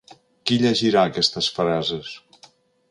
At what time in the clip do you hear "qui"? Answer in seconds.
0.51-0.57